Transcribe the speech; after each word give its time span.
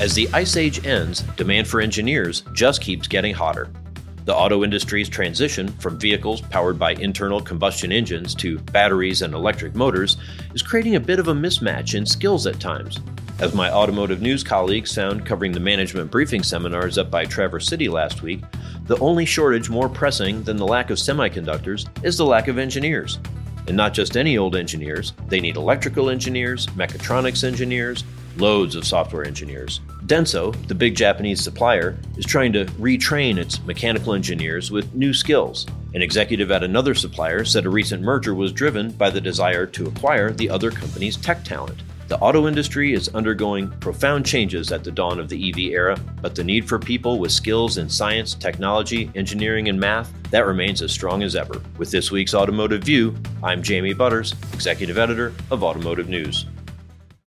As 0.00 0.12
the 0.12 0.28
ice 0.32 0.56
age 0.56 0.84
ends, 0.84 1.22
demand 1.36 1.68
for 1.68 1.80
engineers 1.80 2.42
just 2.52 2.80
keeps 2.80 3.06
getting 3.06 3.32
hotter. 3.32 3.70
The 4.24 4.34
auto 4.34 4.64
industry's 4.64 5.08
transition 5.08 5.68
from 5.68 6.00
vehicles 6.00 6.40
powered 6.40 6.80
by 6.80 6.94
internal 6.94 7.40
combustion 7.40 7.92
engines 7.92 8.34
to 8.36 8.58
batteries 8.58 9.22
and 9.22 9.32
electric 9.34 9.76
motors 9.76 10.16
is 10.52 10.62
creating 10.62 10.96
a 10.96 11.00
bit 11.00 11.20
of 11.20 11.28
a 11.28 11.32
mismatch 11.32 11.94
in 11.94 12.04
skills 12.06 12.44
at 12.48 12.58
times. 12.58 13.00
As 13.38 13.54
my 13.54 13.70
automotive 13.70 14.20
news 14.20 14.42
colleagues 14.42 14.92
found 14.92 15.24
covering 15.24 15.52
the 15.52 15.60
management 15.60 16.10
briefing 16.10 16.42
seminars 16.42 16.98
up 16.98 17.08
by 17.08 17.24
Traverse 17.24 17.68
City 17.68 17.88
last 17.88 18.20
week, 18.20 18.42
the 18.86 18.98
only 18.98 19.24
shortage 19.24 19.70
more 19.70 19.88
pressing 19.88 20.42
than 20.42 20.56
the 20.56 20.66
lack 20.66 20.90
of 20.90 20.98
semiconductors 20.98 21.88
is 22.04 22.16
the 22.16 22.26
lack 22.26 22.48
of 22.48 22.58
engineers. 22.58 23.20
And 23.68 23.76
not 23.76 23.94
just 23.94 24.16
any 24.16 24.38
old 24.38 24.56
engineers, 24.56 25.12
they 25.28 25.40
need 25.40 25.56
electrical 25.56 26.10
engineers, 26.10 26.66
mechatronics 26.68 27.44
engineers, 27.44 28.02
loads 28.36 28.74
of 28.74 28.86
software 28.86 29.24
engineers. 29.24 29.80
Denso, 30.06 30.54
the 30.66 30.74
big 30.74 30.94
Japanese 30.94 31.42
supplier, 31.42 31.96
is 32.16 32.26
trying 32.26 32.52
to 32.52 32.66
retrain 32.80 33.38
its 33.38 33.62
mechanical 33.64 34.14
engineers 34.14 34.70
with 34.70 34.94
new 34.94 35.14
skills. 35.14 35.66
An 35.94 36.02
executive 36.02 36.50
at 36.50 36.64
another 36.64 36.94
supplier 36.94 37.44
said 37.44 37.66
a 37.66 37.70
recent 37.70 38.02
merger 38.02 38.34
was 38.34 38.52
driven 38.52 38.90
by 38.92 39.10
the 39.10 39.20
desire 39.20 39.64
to 39.66 39.86
acquire 39.86 40.30
the 40.30 40.50
other 40.50 40.70
company's 40.70 41.16
tech 41.16 41.44
talent. 41.44 41.82
The 42.06 42.18
auto 42.18 42.46
industry 42.46 42.92
is 42.92 43.08
undergoing 43.14 43.70
profound 43.80 44.26
changes 44.26 44.72
at 44.72 44.84
the 44.84 44.90
dawn 44.90 45.18
of 45.18 45.30
the 45.30 45.50
EV 45.50 45.72
era, 45.72 45.98
but 46.20 46.34
the 46.34 46.44
need 46.44 46.68
for 46.68 46.78
people 46.78 47.18
with 47.18 47.32
skills 47.32 47.78
in 47.78 47.88
science, 47.88 48.34
technology, 48.34 49.10
engineering, 49.14 49.70
and 49.70 49.80
math 49.80 50.12
that 50.30 50.46
remains 50.46 50.82
as 50.82 50.92
strong 50.92 51.22
as 51.22 51.34
ever. 51.34 51.62
With 51.78 51.90
this 51.90 52.10
week's 52.10 52.34
Automotive 52.34 52.84
View, 52.84 53.16
I'm 53.42 53.62
Jamie 53.62 53.94
Butters, 53.94 54.34
Executive 54.52 54.98
Editor 54.98 55.32
of 55.50 55.64
Automotive 55.64 56.10
News. 56.10 56.44